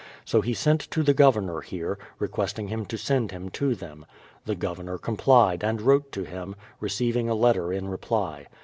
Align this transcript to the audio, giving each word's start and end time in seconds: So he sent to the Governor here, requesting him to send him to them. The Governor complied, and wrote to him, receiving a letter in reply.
So 0.25 0.41
he 0.41 0.55
sent 0.55 0.81
to 0.89 1.03
the 1.03 1.13
Governor 1.13 1.61
here, 1.61 1.99
requesting 2.17 2.69
him 2.69 2.87
to 2.87 2.97
send 2.97 3.29
him 3.29 3.49
to 3.49 3.75
them. 3.75 4.07
The 4.45 4.55
Governor 4.55 4.97
complied, 4.97 5.63
and 5.63 5.79
wrote 5.79 6.11
to 6.13 6.23
him, 6.23 6.55
receiving 6.79 7.29
a 7.29 7.35
letter 7.35 7.71
in 7.71 7.87
reply. 7.87 8.47